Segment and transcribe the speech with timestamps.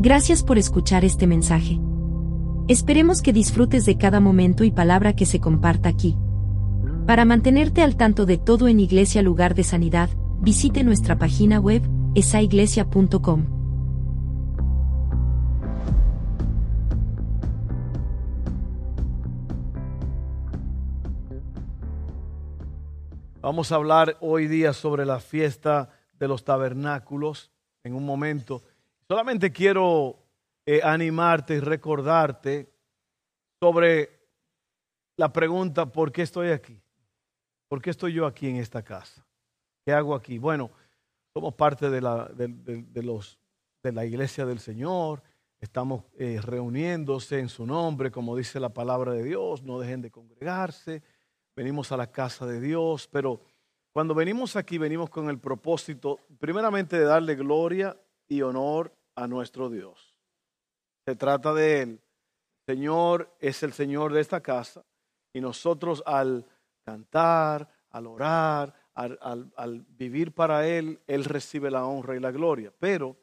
[0.00, 1.80] Gracias por escuchar este mensaje.
[2.68, 6.16] Esperemos que disfrutes de cada momento y palabra que se comparta aquí.
[7.04, 10.08] Para mantenerte al tanto de todo en Iglesia Lugar de Sanidad,
[10.40, 11.82] visite nuestra página web,
[12.14, 13.46] esaiglesia.com.
[23.40, 25.90] Vamos a hablar hoy día sobre la fiesta
[26.20, 27.50] de los tabernáculos
[27.82, 28.62] en un momento.
[29.10, 30.18] Solamente quiero
[30.66, 32.70] eh, animarte y recordarte
[33.58, 34.10] sobre
[35.16, 36.78] la pregunta, ¿por qué estoy aquí?
[37.68, 39.26] ¿Por qué estoy yo aquí en esta casa?
[39.86, 40.36] ¿Qué hago aquí?
[40.36, 40.70] Bueno,
[41.32, 43.38] somos parte de la, de, los,
[43.82, 45.22] de la iglesia del Señor,
[45.58, 50.10] estamos eh, reuniéndose en su nombre, como dice la palabra de Dios, no dejen de
[50.10, 51.02] congregarse,
[51.56, 53.40] venimos a la casa de Dios, pero
[53.90, 57.96] cuando venimos aquí venimos con el propósito, primeramente, de darle gloria
[58.28, 60.16] y honor a nuestro Dios.
[61.04, 62.00] Se trata de Él.
[62.66, 64.84] Señor es el Señor de esta casa
[65.32, 66.46] y nosotros al
[66.84, 72.72] cantar, al orar, al, vivir para Él, Él recibe la honra y la gloria.
[72.78, 73.16] Pero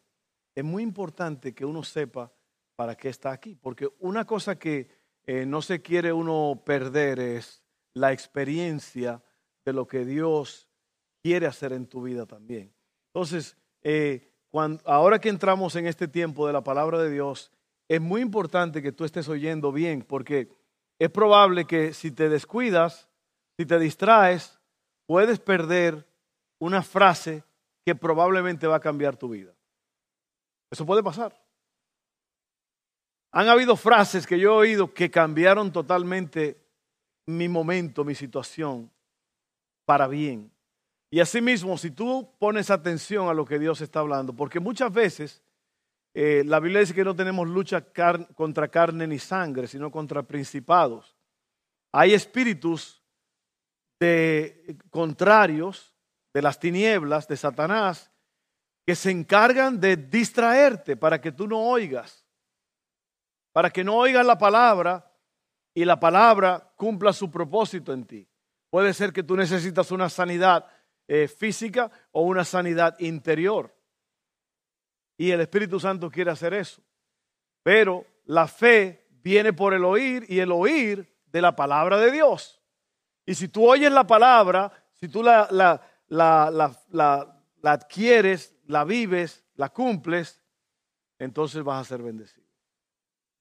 [0.53, 2.31] es muy importante que uno sepa
[2.75, 4.89] para qué está aquí, porque una cosa que
[5.25, 9.23] eh, no se quiere uno perder es la experiencia
[9.63, 10.67] de lo que Dios
[11.23, 12.73] quiere hacer en tu vida también.
[13.13, 14.34] Entonces, eh,
[14.85, 17.51] ahora que entramos en este tiempo de la palabra de Dios,
[17.87, 20.49] es muy importante que tú estés oyendo bien, porque
[20.99, 23.07] es probable que si te descuidas,
[23.57, 24.59] si te distraes,
[25.05, 26.05] puedes perder
[26.59, 27.43] una frase
[27.85, 29.53] que probablemente va a cambiar tu vida.
[30.71, 31.39] Eso puede pasar.
[33.31, 36.57] Han habido frases que yo he oído que cambiaron totalmente
[37.27, 38.89] mi momento, mi situación,
[39.85, 40.54] para bien.
[41.15, 45.41] Y asimismo, si tú pones atención a lo que Dios está hablando, porque muchas veces
[46.13, 47.85] eh, la Biblia dice que no tenemos lucha
[48.35, 51.15] contra carne ni sangre, sino contra principados.
[51.93, 53.01] Hay espíritus
[53.97, 55.95] de contrarios
[56.33, 58.11] de las tinieblas de Satanás
[58.85, 62.25] que se encargan de distraerte para que tú no oigas,
[63.53, 65.09] para que no oigas la palabra
[65.73, 68.27] y la palabra cumpla su propósito en ti.
[68.69, 70.74] Puede ser que tú necesitas una sanidad
[71.07, 73.75] eh, física o una sanidad interior.
[75.17, 76.81] Y el Espíritu Santo quiere hacer eso.
[77.63, 82.61] Pero la fe viene por el oír y el oír de la palabra de Dios.
[83.25, 86.51] Y si tú oyes la palabra, si tú la, la, la,
[87.61, 90.41] la adquieres, la vives, la cumples,
[91.17, 92.45] entonces vas a ser bendecido.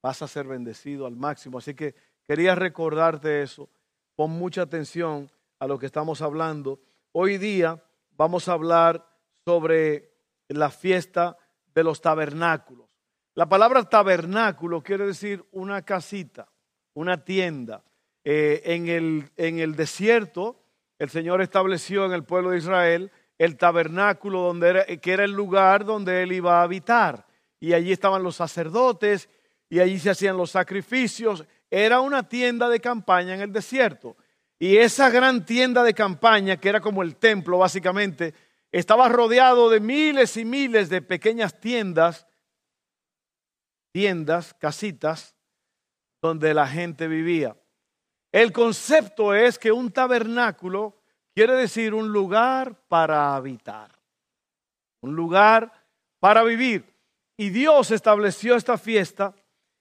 [0.03, 1.59] Vas a ser bendecido al máximo.
[1.59, 1.95] Así que
[2.25, 3.69] quería recordarte eso.
[4.17, 6.81] Pon mucha atención a lo que estamos hablando
[7.17, 7.81] Hoy día
[8.17, 9.07] vamos a hablar
[9.45, 10.11] sobre
[10.49, 11.37] la fiesta
[11.73, 12.89] de los tabernáculos.
[13.35, 16.51] La palabra tabernáculo quiere decir una casita,
[16.93, 17.85] una tienda.
[18.25, 20.61] Eh, en, el, en el desierto,
[20.99, 25.31] el Señor estableció en el pueblo de Israel el tabernáculo donde era, que era el
[25.31, 27.29] lugar donde él iba a habitar.
[27.61, 29.29] Y allí estaban los sacerdotes
[29.69, 31.45] y allí se hacían los sacrificios.
[31.71, 34.17] Era una tienda de campaña en el desierto.
[34.59, 38.34] Y esa gran tienda de campaña, que era como el templo básicamente,
[38.70, 42.26] estaba rodeado de miles y miles de pequeñas tiendas,
[43.92, 45.37] tiendas, casitas,
[46.20, 47.56] donde la gente vivía.
[48.32, 50.97] El concepto es que un tabernáculo
[51.34, 53.91] quiere decir un lugar para habitar,
[55.03, 55.72] un lugar
[56.19, 56.94] para vivir.
[57.36, 59.34] Y Dios estableció esta fiesta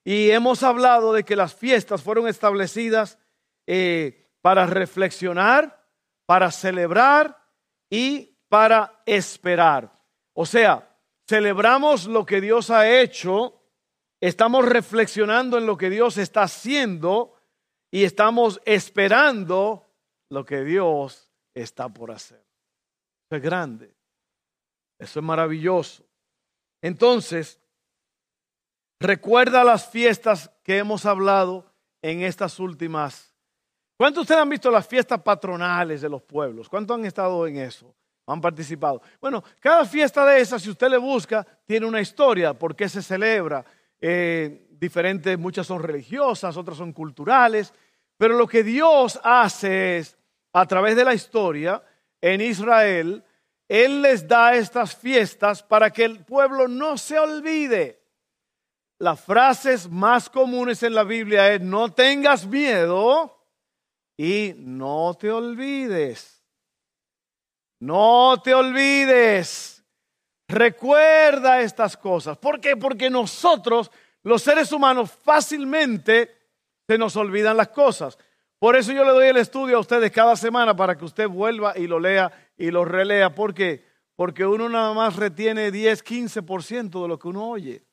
[0.04, 3.18] y hemos hablado de que las fiestas fueron establecidas
[3.66, 5.88] eh, para reflexionar,
[6.26, 7.42] para celebrar
[7.88, 9.90] y para esperar.
[10.34, 13.62] O sea, celebramos lo que Dios ha hecho,
[14.20, 17.34] estamos reflexionando en lo que Dios está haciendo
[17.90, 19.90] y estamos esperando
[20.28, 22.44] lo que Dios está por hacer.
[23.26, 23.94] Eso es grande.
[24.98, 26.04] Eso es maravilloso.
[26.82, 27.62] Entonces,
[29.00, 31.72] recuerda las fiestas que hemos hablado
[32.02, 33.33] en estas últimas
[33.96, 36.68] ¿Cuántos de ustedes han visto las fiestas patronales de los pueblos?
[36.68, 37.94] ¿Cuántos han estado en eso?
[38.26, 39.00] ¿Han participado?
[39.20, 43.02] Bueno, cada fiesta de esas, si usted le busca, tiene una historia, por qué se
[43.02, 43.64] celebra.
[44.00, 47.72] Eh, diferentes, muchas son religiosas, otras son culturales,
[48.16, 50.16] pero lo que Dios hace es,
[50.52, 51.82] a través de la historia,
[52.20, 53.22] en Israel,
[53.68, 58.02] Él les da estas fiestas para que el pueblo no se olvide.
[58.98, 63.33] Las frases más comunes en la Biblia es, no tengas miedo,
[64.16, 66.42] y no te olvides,
[67.80, 69.84] no te olvides,
[70.48, 72.38] recuerda estas cosas.
[72.38, 72.76] ¿Por qué?
[72.76, 73.90] Porque nosotros,
[74.22, 76.34] los seres humanos, fácilmente
[76.86, 78.18] se nos olvidan las cosas.
[78.58, 81.76] Por eso yo le doy el estudio a ustedes cada semana para que usted vuelva
[81.76, 83.34] y lo lea y lo relea.
[83.34, 83.84] ¿Por qué?
[84.16, 87.84] Porque uno nada más retiene 10, 15% de lo que uno oye.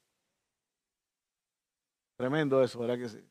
[2.15, 3.25] Tremendo eso, ¿verdad que sí?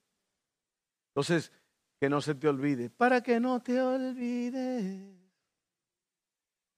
[1.14, 1.52] Entonces,
[2.00, 2.88] que no se te olvide.
[2.88, 5.14] Para que no te olvides.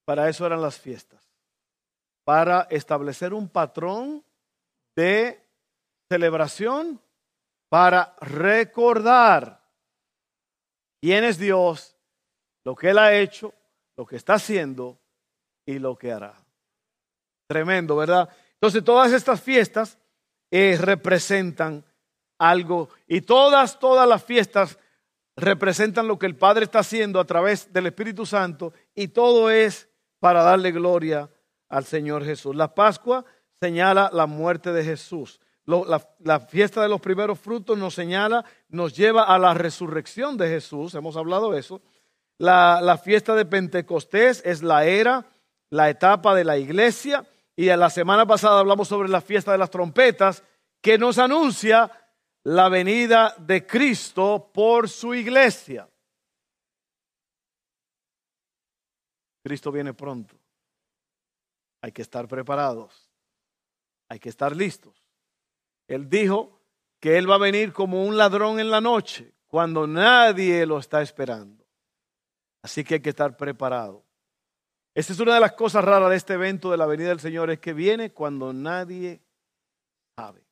[0.05, 1.23] Para eso eran las fiestas.
[2.25, 4.23] Para establecer un patrón
[4.95, 5.41] de
[6.09, 7.01] celebración,
[7.69, 9.63] para recordar
[11.01, 11.95] quién es Dios,
[12.65, 13.53] lo que Él ha hecho,
[13.95, 14.99] lo que está haciendo
[15.65, 16.35] y lo que hará.
[17.47, 18.29] Tremendo, ¿verdad?
[18.53, 19.97] Entonces todas estas fiestas
[20.51, 21.83] eh, representan
[22.37, 24.77] algo y todas, todas las fiestas
[25.35, 29.89] representan lo que el Padre está haciendo a través del Espíritu Santo y todo es
[30.19, 31.29] para darle gloria
[31.69, 32.55] al Señor Jesús.
[32.55, 33.25] La Pascua
[33.59, 35.39] señala la muerte de Jesús.
[35.65, 40.93] la, fiesta de los primeros frutos nos señala, nos lleva a la resurrección de Jesús,
[40.93, 41.81] hemos hablado de eso.
[42.37, 45.25] La, la fiesta de Pentecostés es la era,
[45.69, 47.25] la etapa de la iglesia.
[47.55, 50.43] Y la semana pasada hablamos sobre la fiesta de las trompetas,
[50.81, 51.91] que nos anuncia
[52.43, 55.89] la venida de Cristo por su iglesia.
[59.43, 60.35] Cristo viene pronto.
[61.81, 63.09] Hay que estar preparados.
[64.09, 64.95] Hay que estar listos.
[65.87, 66.61] Él dijo
[66.99, 71.01] que Él va a venir como un ladrón en la noche, cuando nadie lo está
[71.01, 71.65] esperando.
[72.61, 74.05] Así que hay que estar preparado.
[74.95, 77.49] Esta es una de las cosas raras de este evento de la venida del Señor,
[77.49, 79.21] es que viene cuando nadie
[80.15, 80.42] sabe.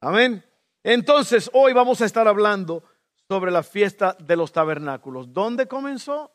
[0.00, 0.44] Amén.
[0.82, 2.84] Entonces, hoy vamos a estar hablando
[3.28, 5.32] sobre la fiesta de los tabernáculos.
[5.32, 6.32] ¿Dónde comenzó?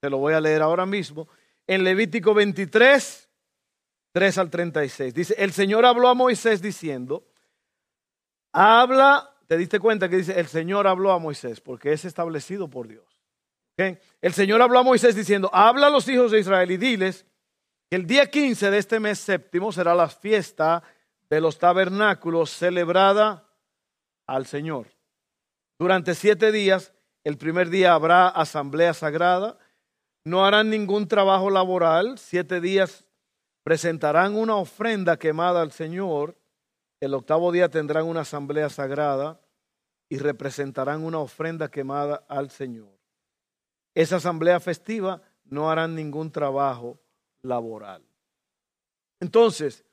[0.00, 1.28] Te lo voy a leer ahora mismo.
[1.66, 3.30] En Levítico 23,
[4.12, 5.14] 3 al 36.
[5.14, 7.26] Dice, el Señor habló a Moisés diciendo,
[8.52, 12.88] habla, te diste cuenta que dice, el Señor habló a Moisés, porque es establecido por
[12.88, 13.04] Dios.
[13.76, 17.26] El Señor habló a Moisés diciendo, habla a los hijos de Israel y diles
[17.90, 20.82] que el día 15 de este mes séptimo será la fiesta
[21.30, 23.48] de los tabernáculos celebrada
[24.26, 24.88] al Señor.
[25.78, 26.92] Durante siete días,
[27.24, 29.58] el primer día habrá asamblea sagrada,
[30.24, 33.04] no harán ningún trabajo laboral, siete días
[33.62, 36.36] presentarán una ofrenda quemada al Señor,
[37.00, 39.40] el octavo día tendrán una asamblea sagrada
[40.08, 42.98] y representarán una ofrenda quemada al Señor.
[43.94, 46.98] Esa asamblea festiva no harán ningún trabajo
[47.42, 48.02] laboral.
[49.20, 49.84] Entonces,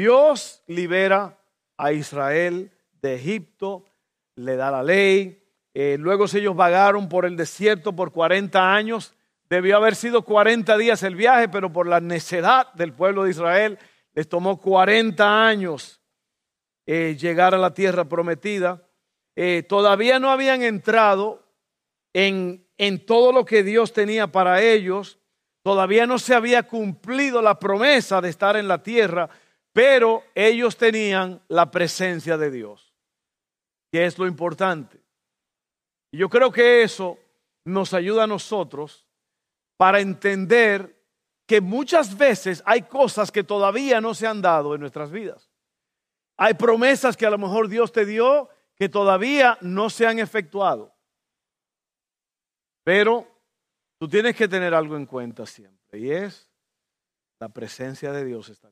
[0.00, 1.38] Dios libera
[1.76, 3.84] a Israel de Egipto,
[4.34, 5.44] le da la ley.
[5.74, 9.12] Eh, luego ellos vagaron por el desierto por 40 años.
[9.50, 13.78] Debió haber sido 40 días el viaje, pero por la necedad del pueblo de Israel
[14.14, 16.00] les tomó 40 años
[16.86, 18.82] eh, llegar a la tierra prometida.
[19.36, 21.46] Eh, todavía no habían entrado
[22.14, 25.18] en, en todo lo que Dios tenía para ellos.
[25.62, 29.28] Todavía no se había cumplido la promesa de estar en la tierra
[29.72, 32.92] pero ellos tenían la presencia de Dios,
[33.92, 35.00] que es lo importante.
[36.12, 37.18] Y yo creo que eso
[37.64, 39.06] nos ayuda a nosotros
[39.76, 40.96] para entender
[41.46, 45.50] que muchas veces hay cosas que todavía no se han dado en nuestras vidas.
[46.36, 50.94] Hay promesas que a lo mejor Dios te dio que todavía no se han efectuado.
[52.82, 53.26] Pero
[53.98, 56.50] tú tienes que tener algo en cuenta siempre y es
[57.38, 58.70] la presencia de Dios está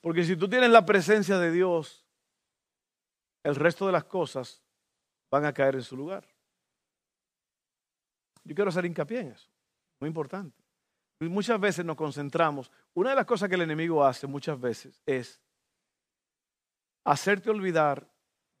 [0.00, 2.06] porque si tú tienes la presencia de Dios,
[3.44, 4.62] el resto de las cosas
[5.30, 6.26] van a caer en su lugar.
[8.44, 9.50] Yo quiero hacer hincapié en eso,
[10.00, 10.56] muy importante.
[11.20, 15.38] Muchas veces nos concentramos, una de las cosas que el enemigo hace muchas veces es
[17.04, 18.08] hacerte olvidar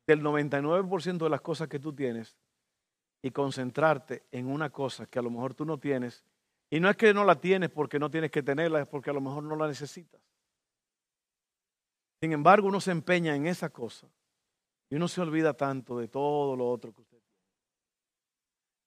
[0.06, 2.36] del 99% de las cosas que tú tienes
[3.22, 6.22] y concentrarte en una cosa que a lo mejor tú no tienes.
[6.70, 9.12] Y no es que no la tienes porque no tienes que tenerla, es porque a
[9.12, 10.20] lo mejor no la necesitas.
[12.20, 14.06] Sin embargo, uno se empeña en esa cosa
[14.90, 17.30] y uno se olvida tanto de todo lo otro que usted tiene.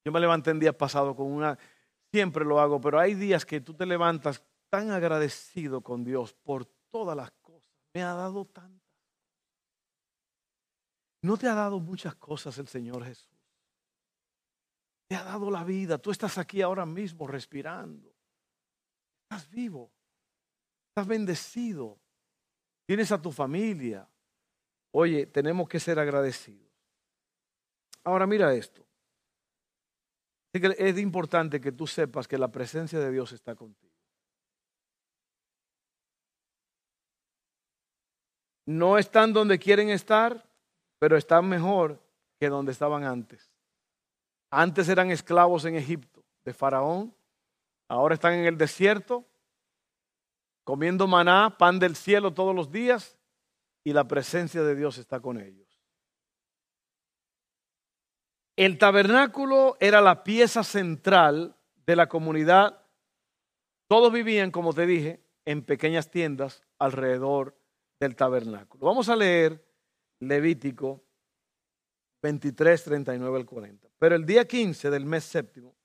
[0.05, 1.57] Yo me levanté en días pasados con una,
[2.11, 6.65] siempre lo hago, pero hay días que tú te levantas tan agradecido con Dios por
[6.91, 7.69] todas las cosas.
[7.93, 8.83] Me ha dado tantas.
[11.23, 13.33] No te ha dado muchas cosas el Señor Jesús.
[15.07, 15.97] Te ha dado la vida.
[15.97, 18.13] Tú estás aquí ahora mismo respirando.
[19.23, 19.91] Estás vivo.
[20.89, 22.02] Estás bendecido
[22.85, 24.07] tienes a tu familia.
[24.91, 26.71] Oye, tenemos que ser agradecidos.
[28.03, 28.85] Ahora mira esto.
[30.51, 33.93] Es importante que tú sepas que la presencia de Dios está contigo.
[38.65, 40.47] No están donde quieren estar,
[40.99, 41.99] pero están mejor
[42.39, 43.51] que donde estaban antes.
[44.51, 47.15] Antes eran esclavos en Egipto de Faraón,
[47.87, 49.25] ahora están en el desierto,
[50.63, 53.17] comiendo maná, pan del cielo todos los días,
[53.83, 55.81] y la presencia de Dios está con ellos.
[58.55, 62.81] El tabernáculo era la pieza central de la comunidad.
[63.87, 67.57] Todos vivían, como te dije, en pequeñas tiendas alrededor
[67.99, 68.85] del tabernáculo.
[68.85, 69.65] Vamos a leer
[70.19, 71.03] Levítico
[72.21, 73.89] 23, 39 al 40.
[73.99, 75.75] Pero el día 15 del mes séptimo,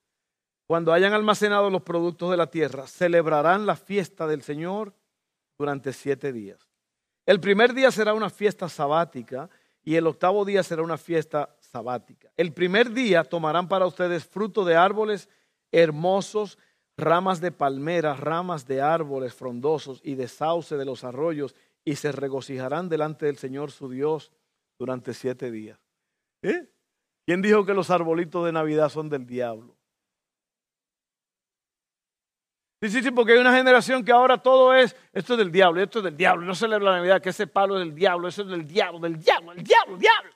[0.69, 4.93] cuando hayan almacenado los productos de la tierra, celebrarán la fiesta del Señor
[5.59, 6.69] durante siete días.
[7.25, 9.49] El primer día será una fiesta sabática
[9.83, 12.31] y el octavo día será una fiesta sabática.
[12.37, 15.31] El primer día tomarán para ustedes fruto de árboles
[15.73, 16.59] hermosos,
[16.99, 22.13] ramas de palmeras, ramas de árboles frondosos y de sauce de los arroyos, y se
[22.13, 24.33] regocijarán delante del Señor su Dios
[24.79, 25.81] durante siete días.
[26.43, 26.69] ¿Eh?
[27.25, 29.78] ¿Quién dijo que los arbolitos de Navidad son del diablo?
[32.81, 35.83] Sí, sí, sí, porque hay una generación que ahora todo es, esto es del diablo,
[35.83, 38.43] esto es del diablo, no celebra la Navidad, que ese palo es del diablo, eso
[38.43, 40.31] es del diablo, del diablo, del diablo, del diablo.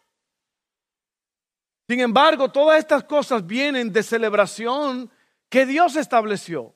[1.89, 5.11] Sin embargo, todas estas cosas vienen de celebración
[5.49, 6.75] que Dios estableció.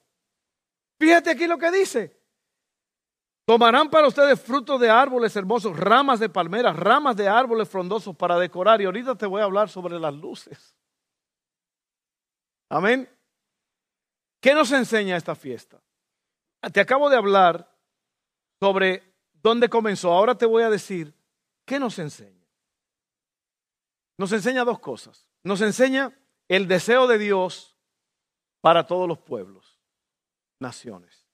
[0.98, 2.16] Fíjate aquí lo que dice.
[3.46, 8.38] Tomarán para ustedes frutos de árboles hermosos, ramas de palmeras, ramas de árboles frondosos para
[8.38, 8.80] decorar.
[8.80, 10.76] Y ahorita te voy a hablar sobre las luces.
[12.68, 13.08] Amén.
[14.46, 15.82] ¿Qué nos enseña esta fiesta?
[16.72, 17.68] Te acabo de hablar
[18.60, 19.02] sobre
[19.42, 20.12] dónde comenzó.
[20.12, 21.12] Ahora te voy a decir
[21.64, 22.46] qué nos enseña
[24.16, 25.26] nos enseña dos cosas.
[25.42, 27.76] Nos enseña el deseo de Dios
[28.60, 29.80] para todos los pueblos,
[30.60, 31.26] naciones.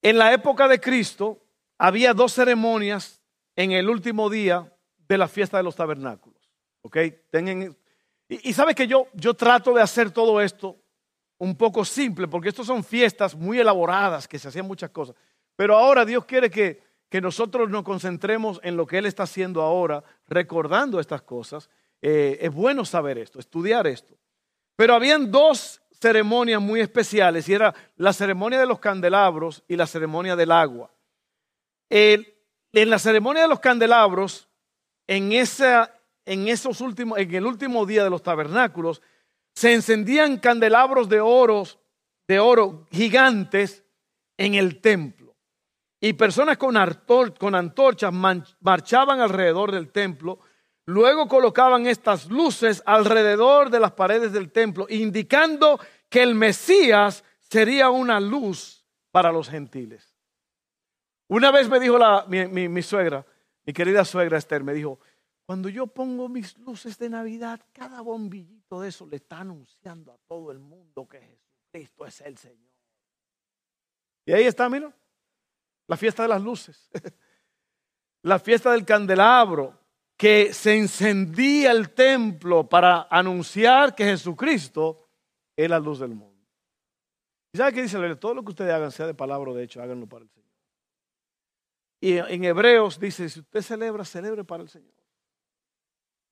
[0.00, 1.44] En la época de Cristo
[1.76, 3.22] había dos ceremonias
[3.56, 4.74] en el último día
[5.06, 6.50] de la fiesta de los tabernáculos.
[6.80, 6.96] ¿Ok?
[6.96, 10.82] y, y sabes que yo, yo trato de hacer todo esto
[11.38, 15.14] un poco simple, porque estas son fiestas muy elaboradas, que se hacían muchas cosas.
[15.56, 19.62] Pero ahora Dios quiere que que nosotros nos concentremos en lo que Él está haciendo
[19.62, 21.70] ahora, recordando estas cosas.
[22.02, 24.14] Eh, es bueno saber esto, estudiar esto.
[24.76, 29.86] Pero habían dos ceremonias muy especiales y era la ceremonia de los candelabros y la
[29.86, 30.90] ceremonia del agua.
[31.90, 32.26] en
[32.72, 34.46] la ceremonia de los candelabros,
[35.06, 39.00] en, esa, en, esos últimos, en el último día de los tabernáculos,
[39.58, 41.64] se encendían candelabros de oro,
[42.28, 43.82] de oro gigantes
[44.36, 45.34] en el templo.
[46.00, 50.38] Y personas con, antorchas marchaban alrededor del templo.
[50.86, 57.90] Luego colocaban estas luces alrededor de las paredes del templo, indicando que el Mesías sería
[57.90, 60.14] una luz para los gentiles.
[61.26, 61.98] Una vez me dijo
[62.28, 63.26] mi suegra,
[63.66, 65.00] mi querida suegra Esther, me dijo,
[65.48, 70.18] cuando yo pongo mis luces de Navidad, cada bombillito de eso le está anunciando a
[70.28, 72.70] todo el mundo que Jesucristo es el Señor.
[74.26, 74.94] Y ahí está, mira.
[75.86, 76.90] La fiesta de las luces.
[78.24, 79.72] La fiesta del candelabro,
[80.18, 85.08] que se encendía el templo para anunciar que Jesucristo
[85.56, 86.46] es la luz del mundo.
[87.54, 88.16] ¿Y sabe qué dice?
[88.16, 90.52] Todo lo que ustedes hagan, sea de palabra o de hecho, háganlo para el Señor.
[92.02, 94.97] Y en Hebreos dice, si usted celebra, celebre para el Señor.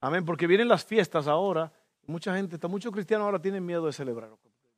[0.07, 1.73] Amén, porque vienen las fiestas ahora.
[2.07, 4.31] Mucha gente, muchos cristianos ahora tienen miedo de celebrar.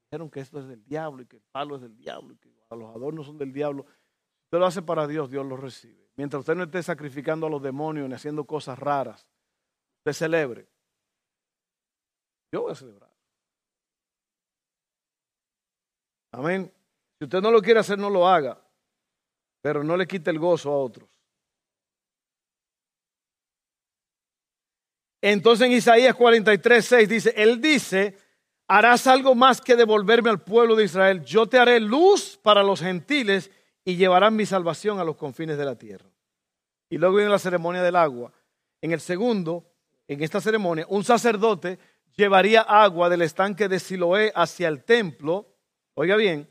[0.05, 2.51] Dijeron que esto es del diablo y que el palo es del diablo y que
[2.71, 3.85] los adornos son del diablo.
[4.45, 6.09] Usted lo hace para Dios, Dios lo recibe.
[6.17, 9.29] Mientras usted no esté sacrificando a los demonios ni haciendo cosas raras,
[9.99, 10.67] usted celebre.
[12.51, 13.13] Yo voy a celebrar.
[16.33, 16.73] Amén.
[17.19, 18.59] Si usted no lo quiere hacer, no lo haga.
[19.61, 21.07] Pero no le quite el gozo a otros.
[25.21, 28.17] Entonces en Isaías 43, 6 dice, Él dice,
[28.69, 31.25] harás algo más que devolverme al pueblo de Israel.
[31.25, 33.51] Yo te haré luz para los gentiles
[33.85, 36.09] y llevarán mi salvación a los confines de la tierra.
[36.91, 38.33] Y luego viene la ceremonia del agua.
[38.81, 39.73] En el segundo,
[40.07, 41.79] en esta ceremonia, un sacerdote
[42.17, 45.55] llevaría agua del estanque de Siloé hacia el templo,
[45.95, 46.49] oiga bien,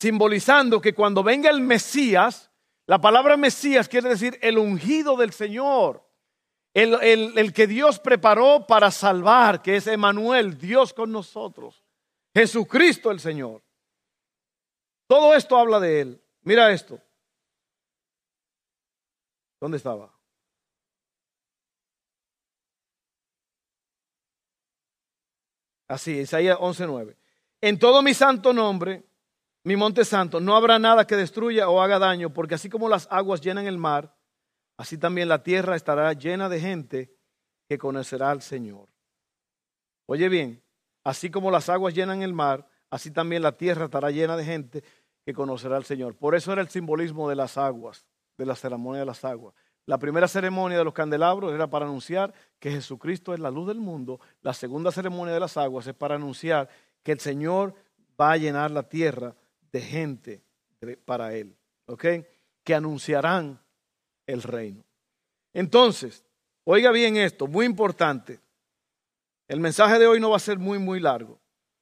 [0.00, 2.50] simbolizando que cuando venga el Mesías,
[2.86, 6.04] la palabra Mesías quiere decir el ungido del Señor,
[6.74, 11.82] el, que Dios preparó para salvar, que es Emanuel, Dios con nosotros,
[12.34, 13.62] Jesucristo el Señor.
[15.06, 16.24] Todo esto habla de Él.
[16.42, 16.98] Mira esto.
[19.60, 20.12] ¿Dónde estaba?
[25.86, 27.16] Así, Isaías 11:9.
[27.60, 29.04] En todo mi santo nombre,
[29.64, 33.06] mi monte santo, no habrá nada que destruya o haga daño, porque así como las
[33.10, 34.16] aguas llenan el mar,
[34.76, 37.14] así también la tierra estará llena de gente
[37.68, 38.88] que conocerá al Señor.
[40.06, 40.62] Oye bien,
[41.04, 44.84] así como las aguas llenan el mar, así también la tierra estará llena de gente
[45.24, 46.16] que conocerá al Señor.
[46.16, 48.04] Por eso era el simbolismo de las aguas,
[48.36, 49.54] de la ceremonia de las aguas.
[49.86, 53.78] La primera ceremonia de los candelabros era para anunciar que Jesucristo es la luz del
[53.78, 54.20] mundo.
[54.42, 56.68] La segunda ceremonia de las aguas es para anunciar
[57.02, 57.74] que el Señor
[58.20, 59.34] va a llenar la tierra
[59.72, 60.44] de gente
[61.04, 61.56] para Él.
[61.86, 62.04] ¿Ok?
[62.62, 63.61] Que anunciarán
[64.32, 64.84] el reino.
[65.52, 66.24] Entonces,
[66.64, 68.40] oiga bien esto, muy importante.
[69.48, 71.38] El mensaje de hoy no va a ser muy, muy largo.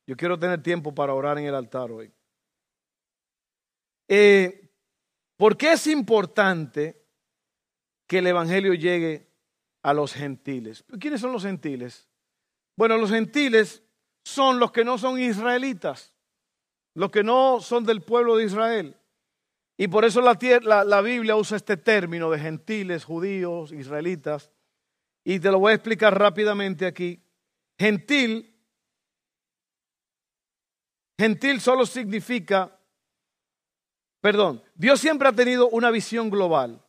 [0.07, 2.12] Yo quiero tener tiempo para orar en el altar hoy.
[4.09, 4.69] Eh,
[5.37, 7.00] ¿Por qué es importante
[8.07, 9.28] que el Evangelio llegue
[9.83, 10.85] a los gentiles?
[10.99, 12.09] ¿Quiénes son los gentiles?
[12.76, 13.83] Bueno, los gentiles
[14.25, 16.12] son los que no son israelitas,
[16.95, 19.00] los que no son del pueblo de Israel.
[19.81, 24.51] Y por eso la, Biblia usa este término de gentiles, judíos, israelitas.
[25.25, 27.25] Y te lo voy a explicar rápidamente aquí.
[27.79, 28.55] Gentil,
[31.19, 32.79] gentil solo significa
[34.21, 36.85] Perdón, Dios siempre ha tenido una visión global.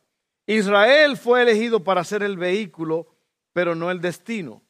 [0.46, 3.16] Israel fue elegido para ser el vehículo,
[3.54, 4.60] pero no el destino.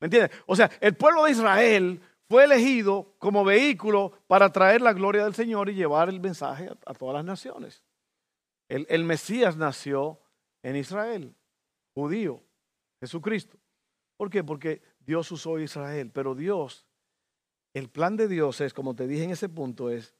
[0.00, 0.36] ¿Me entiendes?
[0.46, 5.34] O sea, el pueblo de Israel fue elegido como vehículo para traer la gloria del
[5.34, 7.82] Señor y llevar el mensaje a, todas las naciones.
[8.68, 10.20] El, Mesías nació
[10.62, 11.34] en Israel,
[11.92, 12.40] judío,
[13.00, 13.58] Jesucristo.
[14.16, 14.44] ¿Por qué?
[14.44, 16.86] Porque Dios usó Israel, pero Dios,
[17.74, 20.14] el plan de Dios es, como te dije en ese punto, es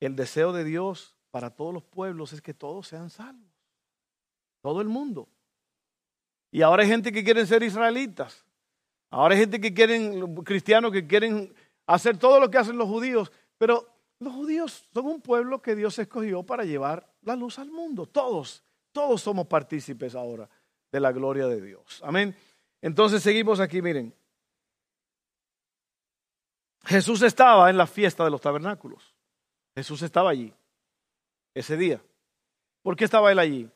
[0.00, 3.52] el deseo de Dios para todos los pueblos es que todos sean salvos.
[4.62, 5.28] Todo el mundo.
[6.50, 8.44] Y ahora hay gente que quieren ser israelitas.
[9.12, 11.54] Ahora hay gente que quieren, cristianos que quieren
[11.86, 13.30] hacer todo lo que hacen los judíos.
[13.58, 13.86] Pero
[14.18, 18.06] los judíos son un pueblo que Dios escogió para llevar la luz al mundo.
[18.06, 20.48] Todos, todos somos partícipes ahora
[20.90, 22.00] de la gloria de Dios.
[22.02, 22.34] Amén.
[22.80, 24.14] Entonces seguimos aquí, miren.
[26.84, 29.14] Jesús estaba en la fiesta de los tabernáculos.
[29.74, 30.54] Jesús estaba allí
[31.52, 32.02] ese día.
[32.80, 33.68] ¿Por qué estaba él allí?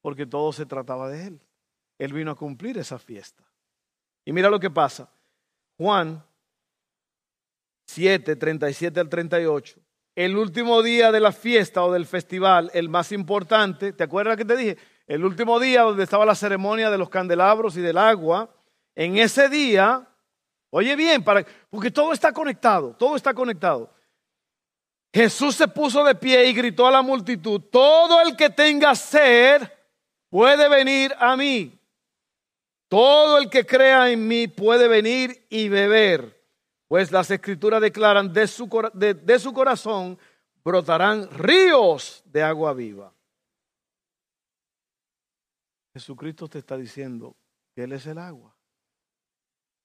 [0.00, 1.40] Porque todo se trataba de él.
[1.98, 3.44] Él vino a cumplir esa fiesta.
[4.24, 5.08] Y mira lo que pasa.
[5.76, 6.24] Juan
[7.86, 9.80] 7, 37 al 38.
[10.14, 14.44] El último día de la fiesta o del festival, el más importante, ¿te acuerdas que
[14.44, 14.76] te dije?
[15.06, 18.48] El último día donde estaba la ceremonia de los candelabros y del agua.
[18.94, 20.06] En ese día,
[20.70, 23.90] oye bien, para, porque todo está conectado, todo está conectado.
[25.12, 29.62] Jesús se puso de pie y gritó a la multitud, todo el que tenga sed
[30.30, 31.78] puede venir a mí.
[32.92, 36.38] Todo el que crea en mí puede venir y beber.
[36.88, 40.18] Pues las escrituras declaran, de su, de, su corazón
[40.62, 43.14] brotarán ríos de agua viva.
[45.94, 47.34] Jesucristo te está diciendo
[47.74, 48.54] que Él es el agua,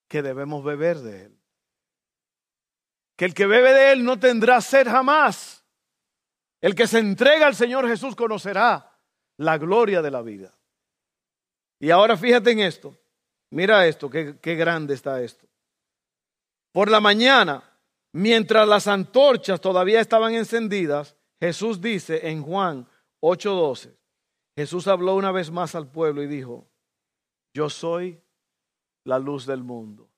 [0.10, 1.38] que debemos beber de Él
[3.18, 5.66] que el que bebe de él no tendrá sed jamás.
[6.62, 8.92] El que se entrega al Señor Jesús conocerá
[9.38, 10.57] la gloria de la vida.
[11.80, 12.98] Y ahora fíjate en esto.
[13.50, 15.46] Mira esto, qué, grande está esto.
[16.72, 17.64] Por la mañana,
[18.12, 22.88] mientras las antorchas todavía estaban encendidas, Jesús dice en Juan
[23.22, 23.96] 8:12,
[24.56, 26.68] Jesús habló una vez más al pueblo y dijo,
[27.54, 28.22] yo soy
[29.04, 30.10] la luz del mundo.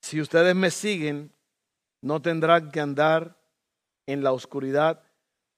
[0.00, 1.32] Si ustedes me siguen,
[2.00, 3.36] no tendrán que andar
[4.06, 5.02] en la oscuridad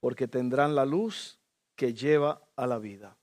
[0.01, 1.39] porque tendrán la luz
[1.77, 3.17] que lleva a la vida.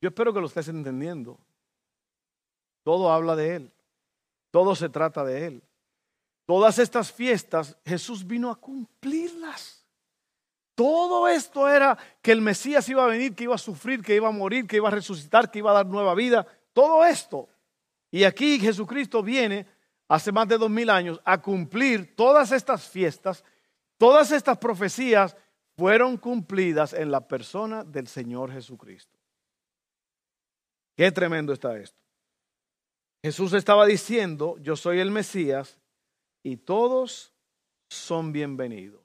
[0.00, 1.38] Yo espero que lo estés entendiendo.
[2.84, 3.72] Todo habla de Él.
[4.50, 5.62] Todo se trata de Él.
[6.46, 9.84] Todas estas fiestas, Jesús vino a cumplirlas.
[10.74, 14.28] Todo esto era que el Mesías iba a venir, que iba a sufrir, que iba
[14.28, 16.46] a morir, que iba a resucitar, que iba a dar nueva vida.
[16.72, 17.48] Todo esto
[18.10, 19.66] y aquí Jesucristo viene
[20.08, 23.44] hace más de dos mil años a cumplir todas estas fiestas,
[23.98, 25.36] todas estas profecías
[25.76, 29.16] fueron cumplidas en la persona del Señor Jesucristo.
[30.96, 31.98] Qué tremendo está esto.
[33.22, 35.78] Jesús estaba diciendo, yo soy el Mesías
[36.42, 37.34] y todos
[37.88, 39.02] son bienvenidos.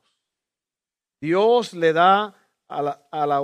[1.22, 2.36] Dios le, da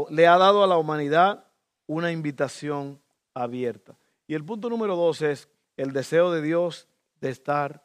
[0.10, 1.46] le ha dado a la humanidad
[1.88, 3.02] una invitación
[3.34, 3.98] abierta.
[4.28, 6.88] Y el punto número dos es el deseo de Dios
[7.20, 7.84] de estar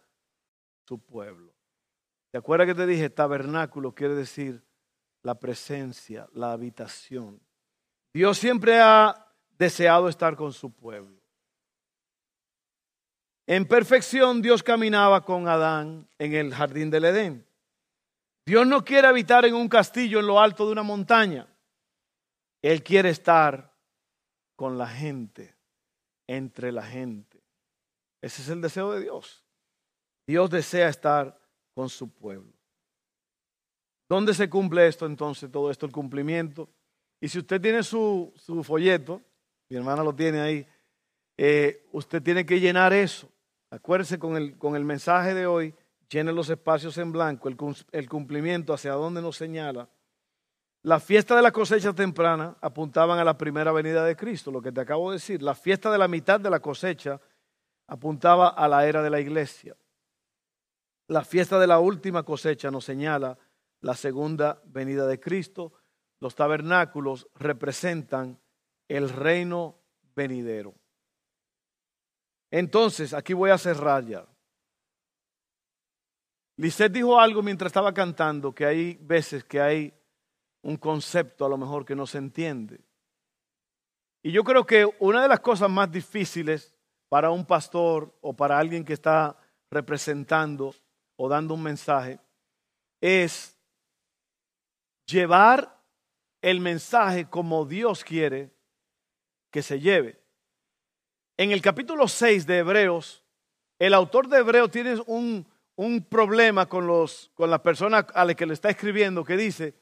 [0.87, 1.54] su pueblo.
[2.35, 4.61] ¿Te acuerdas que te dije tabernáculo quiere decir
[5.23, 7.41] la presencia, la habitación?
[8.13, 11.17] Dios siempre ha deseado estar con su pueblo.
[13.47, 17.47] En perfección Dios caminaba con Adán en el jardín del Edén.
[18.45, 21.47] Dios no quiere habitar en un castillo en lo alto de una montaña.
[22.63, 23.73] Él quiere estar
[24.57, 25.55] con la gente,
[26.27, 27.45] entre la gente.
[28.21, 29.45] Ese es el deseo de Dios.
[30.27, 31.44] Dios desea estar
[31.75, 32.53] con su pueblo.
[34.09, 35.51] ¿Dónde se cumple esto entonces?
[35.51, 36.69] Todo esto, el cumplimiento.
[37.21, 38.33] Y si usted tiene su,
[38.63, 39.21] folleto,
[39.69, 40.67] mi hermana lo tiene ahí,
[41.37, 43.29] eh, usted tiene que llenar eso.
[43.71, 45.75] Acuérdese con el, con el mensaje de hoy,
[46.09, 47.57] llene los espacios en blanco, el,
[47.93, 49.89] el cumplimiento hacia dónde nos señala.
[50.83, 54.71] La fiesta de la cosecha temprana apuntaban a la primera venida de Cristo, lo que
[54.71, 55.43] te acabo de decir.
[55.43, 57.19] La fiesta de la mitad de la cosecha
[57.87, 59.75] apuntaba a la era de la iglesia.
[61.09, 63.39] La fiesta de la última cosecha nos señala
[63.81, 65.73] la segunda venida de Cristo.
[66.21, 68.41] Los tabernáculos representan
[68.89, 69.79] el reino
[70.15, 70.75] venidero.
[72.51, 74.27] Entonces, aquí voy a cerrar ya.
[76.57, 79.93] Lisset dijo algo mientras estaba cantando, que hay veces que hay
[80.63, 82.81] un concepto a lo mejor que no se entiende.
[84.23, 86.75] Y yo creo que una de las cosas más difíciles
[87.09, 89.37] para un pastor o para alguien que está
[89.71, 90.75] representando
[91.17, 92.19] o dando un mensaje
[93.01, 93.57] es
[95.07, 95.81] llevar
[96.43, 98.53] el mensaje como Dios quiere
[99.51, 100.21] que se lleve.
[101.37, 103.25] En el capítulo 6 de Hebreos,
[103.79, 105.47] el autor de Hebreos tiene un,
[105.77, 109.75] un problema con, los, con la persona a la que le está escribiendo que dice,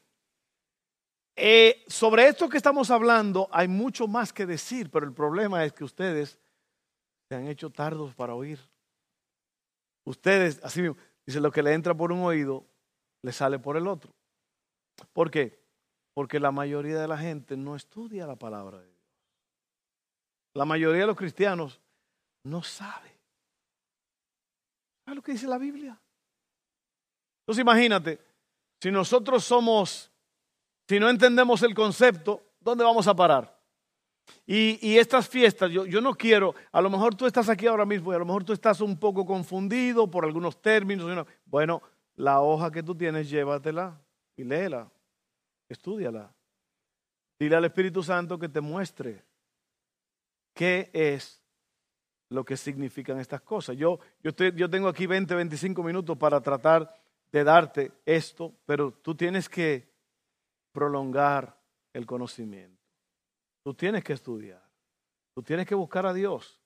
[1.36, 5.72] eh, sobre esto que estamos hablando hay mucho más que decir, pero el problema es
[5.72, 6.38] que ustedes
[7.28, 8.58] se han hecho tardos para oír.
[10.04, 12.66] Ustedes, así mismo, dice, lo que le entra por un oído,
[13.22, 14.12] le sale por el otro.
[15.12, 15.60] ¿Por qué?
[16.14, 18.98] Porque la mayoría de la gente no estudia la palabra de Dios.
[20.54, 21.80] La mayoría de los cristianos
[22.44, 23.10] no sabe.
[25.04, 25.98] ¿Sabes lo que dice la Biblia?
[27.42, 28.20] Entonces imagínate,
[28.80, 30.10] si nosotros somos,
[30.88, 33.61] si no entendemos el concepto, ¿dónde vamos a parar?
[34.46, 38.16] Y, estas fiestas, yo, no quiero, a lo mejor tú estás aquí ahora mismo y
[38.16, 41.26] a lo mejor tú estás un poco confundido por algunos términos.
[41.44, 41.82] Bueno,
[42.16, 44.00] la hoja que tú tienes, llévatela
[44.36, 44.90] y léela,
[45.68, 46.34] estudiala.
[47.38, 49.24] Dile al Espíritu Santo que te muestre
[50.54, 51.42] qué es
[52.28, 53.76] lo que significan estas cosas.
[53.76, 53.98] Yo
[54.70, 56.94] tengo aquí 20, 25 minutos para tratar
[57.30, 59.90] de darte esto, pero tú tienes que
[60.72, 61.58] prolongar
[61.92, 62.81] el conocimiento.
[63.62, 64.62] Tú tienes que estudiar.
[65.34, 66.60] Tú tienes que buscar a Dios.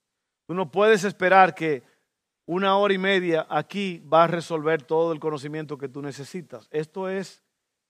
[0.46, 1.82] Tú no puedes esperar que
[2.46, 6.68] una hora y media aquí va a resolver todo el conocimiento que tú necesitas.
[6.70, 7.42] Esto es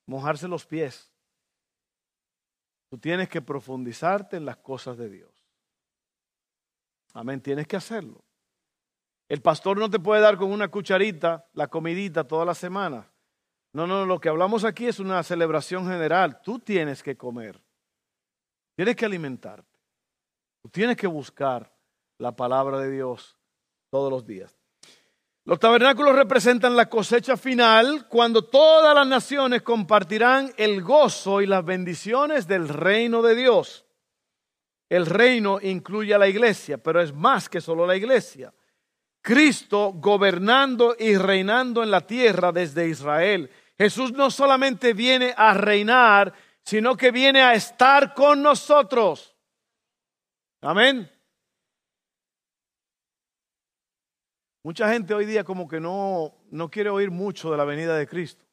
[0.06, 1.12] mojarse los pies.
[2.90, 5.30] Tú tienes que profundizarte en las cosas de Dios.
[7.12, 8.24] Amén, tienes que hacerlo.
[9.28, 13.10] El pastor no te puede dar con una cucharita la comidita toda la semana.
[13.72, 16.40] No, no, lo que hablamos aquí es una celebración general.
[16.42, 17.60] Tú tienes que comer.
[18.76, 19.78] Tienes que alimentarte.
[20.62, 21.72] Tú tienes que buscar
[22.18, 23.38] la palabra de Dios
[23.90, 24.56] todos los días.
[25.44, 31.64] Los tabernáculos representan la cosecha final cuando todas las naciones compartirán el gozo y las
[31.64, 33.86] bendiciones del reino de Dios.
[34.88, 38.52] El reino incluye a la iglesia, pero es más que solo la iglesia.
[39.22, 43.50] Cristo gobernando y reinando en la tierra desde Israel.
[43.78, 46.32] Jesús no solamente viene a reinar,
[46.66, 49.36] sino que viene a estar con nosotros.
[50.60, 51.08] Amén.
[54.64, 58.08] Mucha gente hoy día como que no, no quiere oír mucho de la venida de
[58.08, 58.44] Cristo.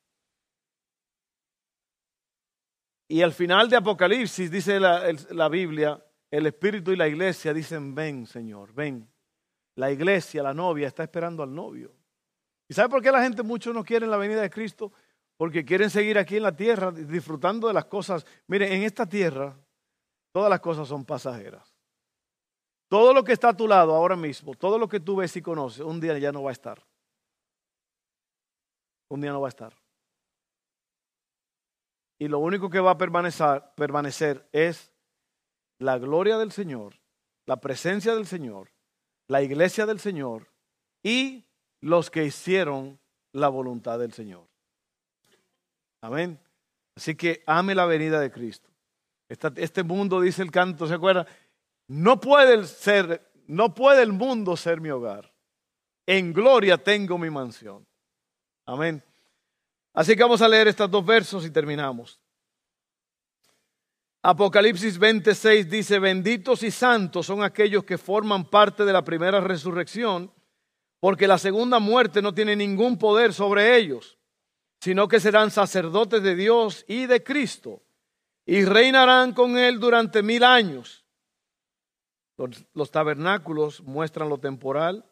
[3.07, 7.95] Y al final de Apocalipsis dice la, la Biblia, el Espíritu y la iglesia dicen,
[7.95, 9.11] ven Señor, ven.
[9.75, 11.95] La iglesia, la novia, está esperando al novio.
[12.67, 14.93] ¿Y sabe por qué la gente mucho no quiere la venida de Cristo?
[15.43, 18.25] Porque quieren seguir aquí en la tierra disfrutando de las cosas.
[18.47, 19.53] Mire, en esta tierra
[20.31, 21.75] todas las cosas son pasajeras.
[22.87, 25.41] Todo lo que está a tu lado ahora mismo, todo lo que tú ves y
[25.41, 26.81] conoces, un día ya no va a estar.
[29.09, 29.75] Un día no va a estar.
[32.19, 34.93] Y lo único que va a permanecer, permanecer es
[35.77, 37.01] la gloria del Señor,
[37.45, 38.71] la presencia del Señor,
[39.27, 40.53] la iglesia del Señor
[41.03, 41.43] y
[41.81, 42.97] los que hicieron
[43.33, 44.52] la voluntad del Señor.
[46.03, 46.37] Amén.
[46.97, 48.69] Así que ame la venida de Cristo.
[49.29, 51.25] Este mundo, dice el canto, ¿se acuerda?
[51.87, 55.33] No puede ser, no puede el mundo ser mi hogar.
[56.05, 57.87] En gloria tengo mi mansión.
[58.65, 59.01] Amén.
[59.93, 62.19] Así que vamos a leer estos dos versos y terminamos.
[64.23, 70.29] Apocalipsis 26 dice, benditos y santos son aquellos que forman parte de la primera resurrección,
[70.99, 74.17] porque la segunda muerte no tiene ningún poder sobre ellos,
[74.83, 77.81] sino que serán sacerdotes de Dios y de Cristo,
[78.45, 81.05] y reinarán con él durante mil años.
[82.35, 85.09] Los, los tabernáculos muestran lo temporal,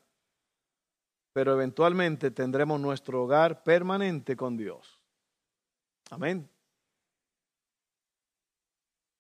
[1.31, 4.99] pero eventualmente tendremos nuestro hogar permanente con Dios.
[6.09, 6.49] Amén.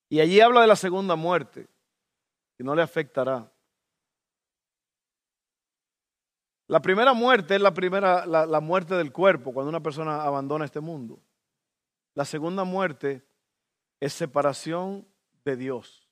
[0.09, 1.69] Y allí habla de la segunda muerte,
[2.57, 3.49] que no le afectará.
[6.71, 10.79] La primera muerte es la primera, la, muerte del cuerpo, cuando una persona abandona este
[10.79, 11.21] mundo.
[12.13, 13.27] La segunda muerte
[13.99, 15.05] es separación
[15.43, 16.07] de Dios.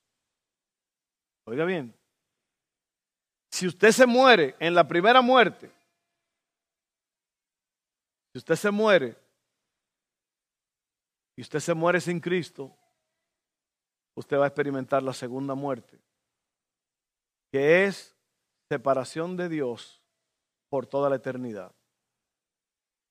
[1.44, 1.98] Oiga bien,
[3.50, 5.72] si usted se muere en la primera muerte,
[8.30, 9.16] si usted se muere
[11.36, 12.70] y usted se muere sin Cristo,
[14.14, 15.98] usted va a experimentar la segunda muerte,
[17.50, 18.14] que es
[18.68, 19.99] separación de Dios
[20.70, 21.74] por toda la eternidad.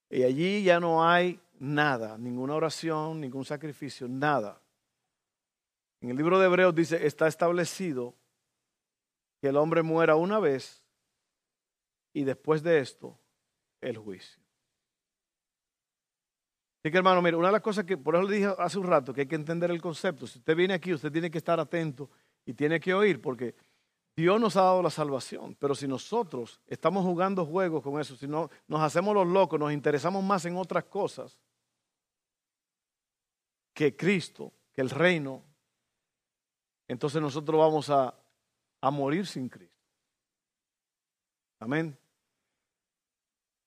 [0.10, 4.60] Y allí ya no hay nada, ninguna oración, ningún sacrificio, nada.
[6.02, 8.16] En el libro de Hebreos dice, está establecido
[9.40, 10.84] que el hombre muera una vez
[12.14, 13.20] y después de esto
[13.82, 14.42] el juicio.
[16.82, 18.88] Así que hermano, mire, una de las cosas que, por eso le dije hace un
[18.88, 20.26] rato, que hay que entender el concepto.
[20.26, 22.10] Si usted viene aquí, usted tiene que estar atento
[22.46, 23.54] y tiene que oír, porque
[24.20, 25.56] Dios nos ha dado la salvación.
[25.60, 29.72] Pero si nosotros estamos jugando juegos con eso, si no nos hacemos los locos, nos
[29.72, 31.40] interesamos más en otras cosas
[33.74, 35.42] que Cristo, que el reino,
[36.86, 38.14] entonces nosotros vamos a,
[38.82, 39.80] a morir sin Cristo.
[41.60, 41.98] Amén.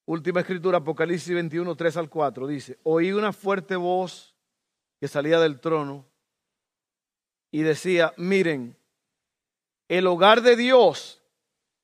[0.05, 4.37] Última escritura, Apocalipsis 21, 3 al 4, dice, oí una fuerte voz
[5.01, 6.05] que salía del trono
[7.51, 8.77] y decía, miren,
[9.93, 11.21] el hogar de Dios,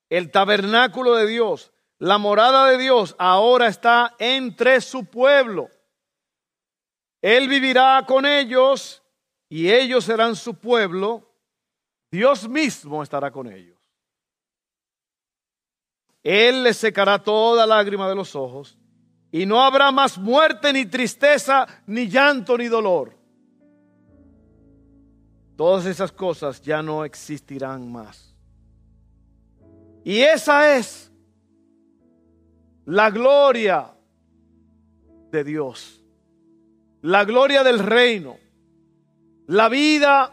[0.08, 5.68] el tabernáculo de Dios, la morada de Dios ahora está entre su pueblo.
[7.20, 9.02] Él vivirá con ellos
[9.50, 11.30] y ellos serán su pueblo.
[12.10, 13.76] Dios mismo estará con ellos.
[16.22, 18.78] Él le secará toda lágrima de los ojos
[19.30, 23.17] y no habrá más muerte, ni tristeza, ni llanto, ni dolor.
[25.58, 28.32] Todas esas cosas ya no existirán más.
[30.04, 31.10] Y esa es
[32.84, 33.90] la gloria
[35.32, 36.00] de Dios,
[37.02, 38.36] la gloria del reino,
[39.48, 40.30] la vida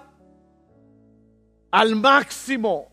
[1.71, 2.89] al máximo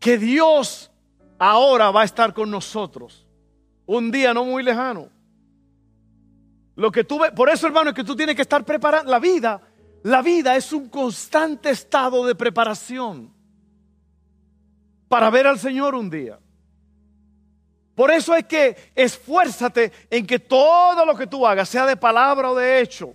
[0.00, 0.90] que Dios
[1.38, 3.28] ahora va a estar con nosotros.
[3.86, 5.08] Un día no muy lejano.
[6.74, 9.08] Lo que tú por eso hermano es que tú tienes que estar preparado.
[9.08, 9.69] La vida,
[10.02, 13.32] la vida es un constante estado de preparación
[15.08, 16.38] para ver al Señor un día.
[17.94, 22.50] Por eso es que esfuérzate en que todo lo que tú hagas, sea de palabra
[22.50, 23.14] o de hecho,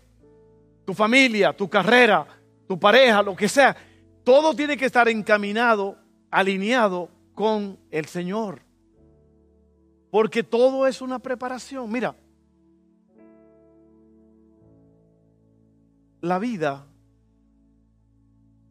[0.85, 2.27] tu familia, tu carrera,
[2.67, 3.75] tu pareja, lo que sea,
[4.23, 5.97] todo tiene que estar encaminado,
[6.29, 8.61] alineado con el Señor.
[10.11, 11.91] Porque todo es una preparación.
[11.91, 12.15] Mira,
[16.25, 16.85] la vida,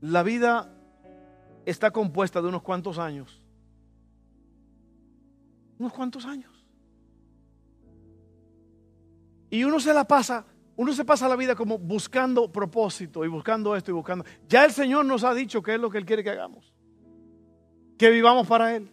[0.00, 0.74] la vida
[1.64, 3.40] está compuesta de unos cuantos años.
[5.78, 6.50] Unos cuantos años.
[9.50, 10.44] Y uno se la pasa,
[10.76, 14.24] uno se pasa la vida como buscando propósito y buscando esto y buscando.
[14.48, 16.74] Ya el Señor nos ha dicho qué es lo que Él quiere que hagamos
[17.96, 18.90] que vivamos para Él,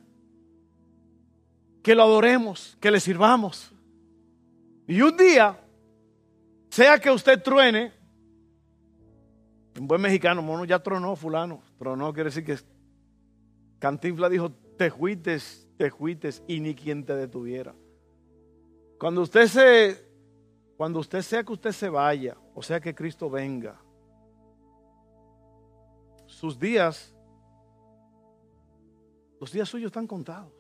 [1.83, 3.71] que lo adoremos, que le sirvamos.
[4.87, 5.59] Y un día,
[6.69, 7.93] sea que usted truene,
[9.79, 12.57] un buen mexicano, mono ya tronó fulano, tronó quiere decir que
[13.79, 17.73] Cantinfla dijo, te juites, te juites y ni quien te detuviera.
[18.99, 20.05] Cuando usted se,
[20.77, 23.81] cuando usted sea que usted se vaya, o sea que Cristo venga,
[26.27, 27.15] sus días
[29.41, 30.53] los días suyos están contados.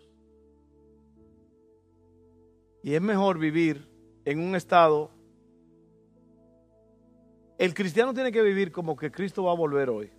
[2.81, 3.87] Y es mejor vivir
[4.25, 5.11] en un estado...
[7.61, 10.09] El cristiano tiene que vivir como que Cristo va a volver hoy.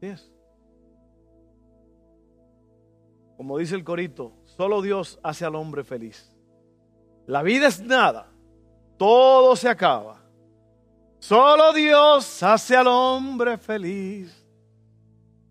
[0.00, 0.30] es?
[3.36, 6.30] Como dice el corito, solo Dios hace al hombre feliz.
[7.26, 8.28] La vida es nada,
[8.98, 10.22] todo se acaba.
[11.18, 14.46] Solo Dios hace al hombre feliz.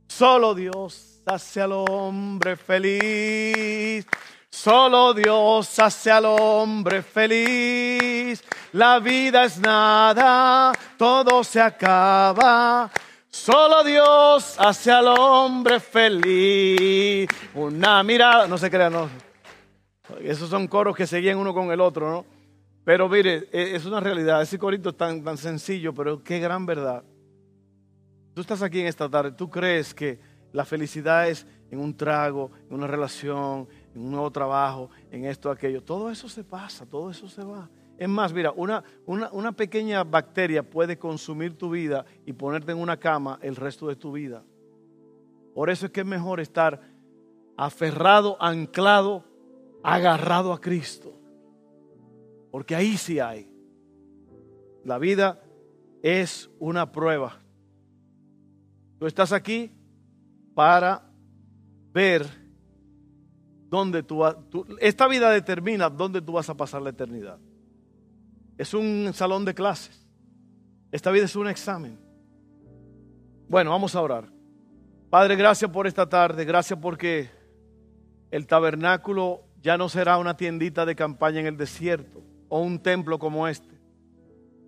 [0.08, 4.08] Solo Dios hace al hombre feliz.
[4.50, 8.44] Solo Dios hace al hombre feliz.
[8.72, 12.90] La vida es nada, todo se acaba.
[13.30, 17.28] Solo Dios hace al hombre feliz.
[17.54, 19.10] Una mirada, no se crean, no.
[20.22, 22.26] Esos son coros que seguían uno con el otro, ¿no?
[22.86, 24.42] Pero mire, e, es una realidad.
[24.42, 27.04] Ese corito es tan, tan sencillo, pero qué gran verdad.
[28.34, 30.20] Tú estás aquí en esta tarde, tú crees que
[30.54, 35.50] la felicidad es en un trago, en una relación, en un nuevo trabajo, en esto,
[35.50, 35.84] aquello.
[35.84, 37.68] Todo eso se pasa, todo eso se va.
[37.98, 42.98] Es más, mira, una, una, pequeña bacteria puede consumir tu vida y ponerte en una
[42.98, 44.44] cama el resto de tu vida.
[45.56, 46.80] Por eso es que es mejor estar
[47.58, 49.26] aferrado, anclado,
[49.82, 51.20] agarrado a Cristo.
[52.52, 53.52] Porque ahí sí hay.
[54.84, 55.42] La vida
[56.04, 57.40] es una prueba.
[59.00, 59.72] Tú estás aquí
[60.54, 61.10] para
[61.92, 62.47] ver
[63.70, 64.24] dónde tú,
[64.80, 67.40] esta vida determina dónde tú vas a pasar la eternidad.
[68.58, 70.08] Es un salón de clases.
[70.92, 72.00] Esta vida es un examen.
[73.48, 74.30] Bueno, vamos a orar.
[75.10, 76.44] Padre, gracias por esta tarde.
[76.44, 77.30] Gracias porque
[78.32, 83.20] el tabernáculo ya no será una tiendita de campaña en el desierto o un templo
[83.20, 83.76] como este,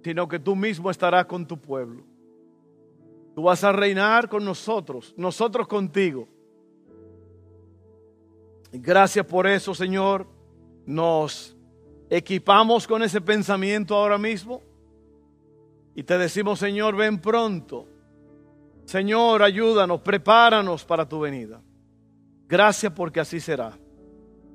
[0.03, 2.05] sino que tú mismo estarás con tu pueblo.
[3.35, 6.27] Tú vas a reinar con nosotros, nosotros contigo.
[8.71, 10.27] Gracias por eso, Señor.
[10.85, 11.55] Nos
[12.09, 14.61] equipamos con ese pensamiento ahora mismo
[15.95, 17.87] y te decimos, Señor, ven pronto.
[18.85, 21.61] Señor, ayúdanos, prepáranos para tu venida.
[22.47, 23.77] Gracias porque así será.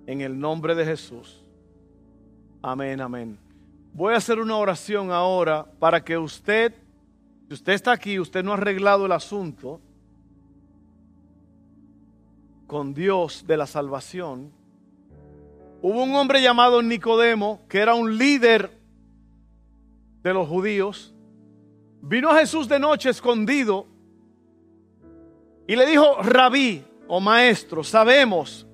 [0.07, 1.45] En el nombre de Jesús.
[2.61, 3.39] Amén, amén.
[3.93, 6.75] Voy a hacer una oración ahora para que usted,
[7.47, 9.81] si usted está aquí, usted no ha arreglado el asunto
[12.75, 14.51] con Dios de la salvación
[15.81, 18.77] Hubo un hombre llamado Nicodemo, que era un líder
[20.25, 21.15] de los judíos.
[22.01, 23.87] Vino a Jesús de noche escondido
[25.69, 28.67] y le dijo, rabí o maestro, sabemos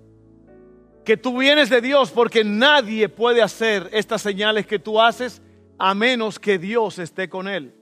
[1.05, 5.43] que tú vienes de Dios porque nadie puede hacer estas señales que tú haces
[5.79, 7.75] a menos que Dios esté con él.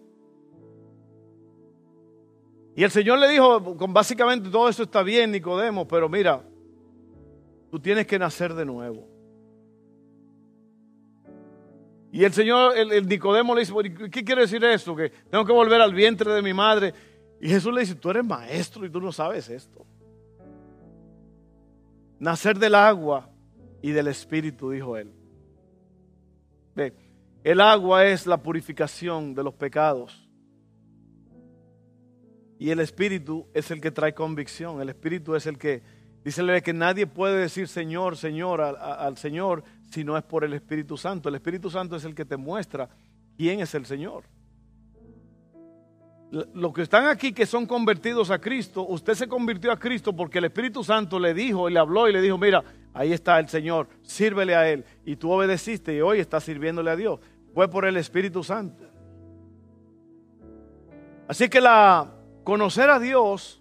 [2.79, 6.45] Y el Señor le dijo, básicamente todo eso está bien, Nicodemo, pero mira,
[7.73, 9.05] tú tienes que nacer de nuevo.
[12.13, 13.75] Y el Señor, el, Nicodemo le dice,
[14.13, 14.95] ¿qué quiere decir eso?
[14.95, 16.95] Que tengo que volver al vientre de mi madre.
[17.41, 19.85] Y Jesús le dice, tú eres maestro y tú no sabes esto.
[22.21, 23.29] Nacer del agua
[23.83, 25.13] y del espíritu, dijo él.
[26.77, 26.95] Ve,
[27.43, 30.28] el agua es la purificación de los pecados.
[32.59, 34.81] Y el espíritu es el que trae convicción.
[34.81, 35.83] El espíritu es el que,
[36.25, 40.97] dice que nadie puede decir Señor, Señor al Señor si no es por el Espíritu
[40.97, 41.29] Santo.
[41.29, 42.89] El Espíritu Santo es el que te muestra
[43.37, 44.25] quién es el Señor.
[46.31, 50.39] Los que están aquí que son convertidos a Cristo, usted se convirtió a Cristo porque
[50.39, 53.49] el Espíritu Santo le dijo y le habló y le dijo, mira, ahí está el
[53.49, 54.85] Señor, sírvele a Él.
[55.07, 57.19] Y tú obedeciste y hoy estás sirviéndole a Dios.
[57.55, 58.85] Fue por el Espíritu Santo.
[61.27, 62.18] Así que la
[62.49, 63.61] conocer a Dios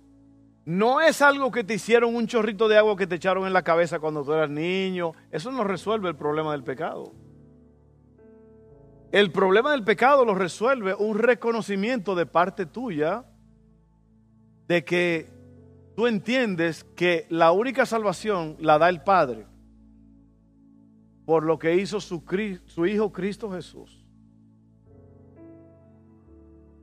[0.64, 3.62] no es algo que te hicieron un chorrito de agua que te echaron en la
[3.62, 5.12] cabeza cuando tú eras niño.
[5.30, 7.12] Eso no resuelve el problema del pecado.
[9.12, 13.26] El problema del pecado lo resuelve un reconocimiento de parte tuya
[14.70, 15.34] de que
[15.98, 19.48] tú entiendes que la única salvación la da el Padre
[21.26, 22.24] por lo que hizo su,
[22.86, 23.97] Hijo Cristo Jesús.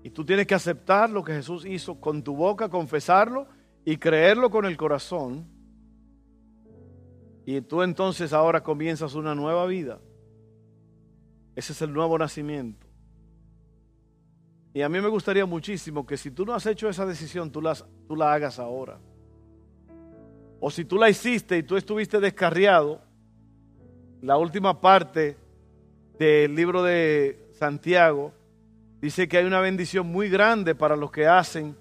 [0.05, 3.49] Y tú tienes que aceptar lo que Jesús hizo con tu boca, confesarlo
[3.87, 5.49] y creerlo con el corazón,
[7.47, 10.01] y tú entonces ahora comienzas una nueva vida.
[11.57, 12.87] Ese es el nuevo nacimiento.
[14.75, 17.63] Y a mí me gustaría muchísimo que si tú no has hecho esa decisión, tú,
[18.07, 19.01] tú la hagas ahora.
[20.61, 23.01] O si tú la hiciste y tú estuviste descarriado,
[24.21, 25.39] la última parte
[26.19, 28.35] del libro de Santiago
[29.05, 31.77] dice que hay una bendición muy grande para los que hacen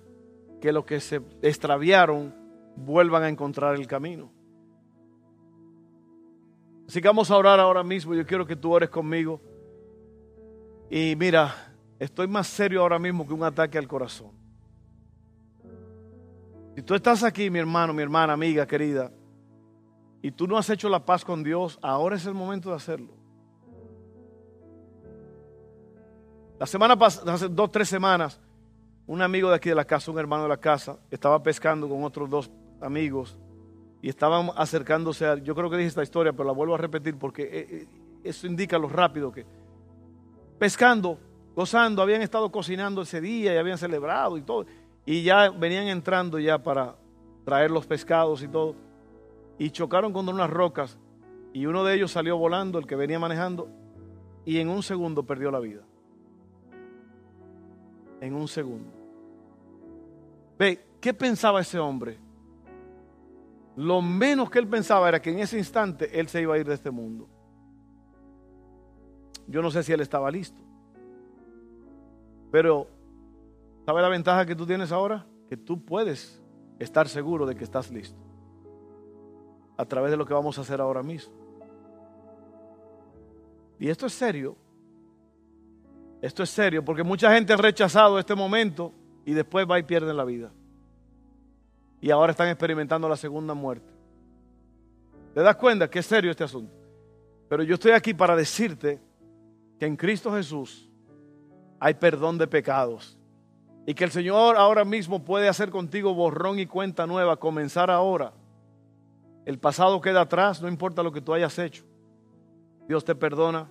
[0.60, 2.36] que los que se extraviaron
[2.76, 4.30] vuelvan a encontrar el camino.
[6.86, 8.14] Así que vamos a orar ahora mismo.
[8.14, 9.40] Yo quiero que tú ores conmigo.
[10.90, 14.32] Y mira, estoy más serio ahora mismo que un ataque al corazón.
[16.76, 19.14] Si tú estás aquí, mi hermano, mi hermana, amiga, querida,
[20.22, 23.23] y tú no has hecho la paz con Dios, ahora es el momento de hacerlo.
[26.64, 28.40] La semana pasada, hace dos, tres semanas,
[29.06, 32.06] un amigo de aquí de la casa, un hermano de la casa, estaba pescando con
[32.06, 32.50] otros dos
[32.80, 33.36] amigos
[34.02, 37.18] y estaban acercándose a, yo creo que dije esta historia, pero la vuelvo a repetir
[37.18, 37.88] porque eh, eh,
[38.24, 39.46] eso indica lo rápido que,
[40.58, 41.20] pescando,
[41.54, 44.66] gozando, habían estado cocinando ese día y habían celebrado y todo,
[45.06, 46.96] y ya venían entrando ya para
[47.44, 48.74] traer los pescados y todo,
[49.60, 50.98] y chocaron contra unas rocas,
[51.52, 53.68] y uno de ellos salió volando, el que venía manejando,
[54.46, 55.84] y en un segundo perdió la vida.
[58.24, 58.90] En un segundo.
[60.58, 62.18] Ve, ¿qué pensaba ese hombre?
[63.76, 66.66] Lo menos que él pensaba era que en ese instante él se iba a ir
[66.66, 67.28] de este mundo.
[69.46, 70.62] Yo no sé si él estaba listo.
[72.50, 72.88] Pero,
[73.86, 75.28] ¿sabe la ventaja que tú tienes ahora?
[75.50, 76.42] Que tú puedes
[76.80, 78.22] estar seguro de que estás listo.
[79.76, 81.34] A través de lo que vamos a hacer ahora mismo.
[83.80, 84.56] Y esto es serio.
[86.24, 88.94] Esto es serio porque mucha gente ha rechazado este momento
[89.26, 90.54] y después va y pierde la vida
[92.00, 93.92] y ahora están experimentando la segunda muerte.
[95.34, 96.74] ¿Te das cuenta que es serio este asunto?
[97.50, 99.02] Pero yo estoy aquí para decirte
[99.78, 100.90] que en Cristo Jesús
[101.78, 103.20] hay perdón de pecados
[103.86, 108.32] y que el Señor ahora mismo puede hacer contigo borrón y cuenta nueva, comenzar ahora.
[109.44, 111.84] El pasado queda atrás, no importa lo que tú hayas hecho.
[112.88, 113.68] Dios te perdona,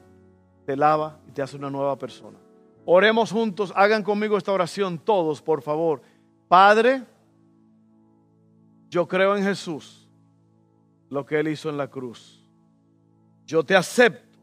[0.65, 2.39] te lava y te hace una nueva persona.
[2.85, 6.03] Oremos juntos, hagan conmigo esta oración todos, por favor.
[6.49, 7.03] Padre,
[8.89, 10.09] yo creo en Jesús,
[11.09, 12.45] lo que Él hizo en la cruz.
[13.47, 14.39] Yo te acepto.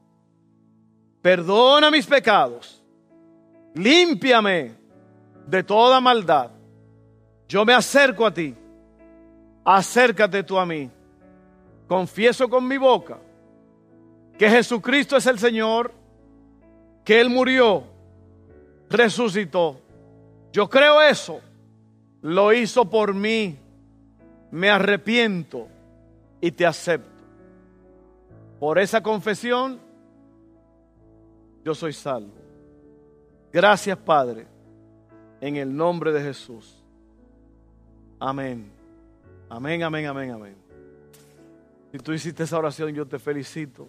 [1.21, 2.81] Perdona mis pecados.
[3.75, 4.73] Límpiame
[5.45, 6.51] de toda maldad.
[7.47, 8.55] Yo me acerco a ti.
[9.65, 10.89] Acércate tú a mí.
[11.87, 13.19] Confieso con mi boca
[14.37, 15.93] que Jesucristo es el Señor,
[17.03, 17.83] que Él murió,
[18.89, 19.79] resucitó.
[20.51, 21.41] Yo creo eso.
[22.21, 23.57] Lo hizo por mí
[24.51, 25.67] me arrepiento
[26.41, 27.09] y te acepto.
[28.59, 29.79] Por esa confesión,
[31.63, 32.33] yo soy salvo.
[33.51, 34.47] Gracias, Padre,
[35.39, 36.75] en el nombre de Jesús.
[38.19, 38.71] Amén.
[39.49, 40.55] Amén, amén, amén, amén.
[41.91, 43.87] Si tú hiciste esa oración, yo te felicito.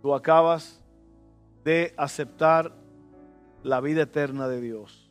[0.00, 0.80] Tú acabas
[1.64, 2.72] de aceptar
[3.62, 5.07] la vida eterna de Dios.